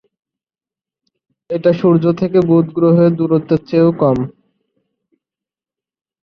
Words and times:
এটা 1.49 1.71
সূর্য 1.79 2.03
থেকে 2.21 2.39
বুধ 2.49 2.65
গ্রহের 2.75 3.11
দূরত্বের 3.19 3.61
চেয়েও 3.67 3.91
কম। 4.01 4.17